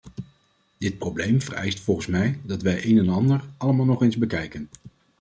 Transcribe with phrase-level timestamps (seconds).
[0.77, 4.69] Dit probleem vereist volgens mij dat wij een en ander allemaal nog eens bekijken.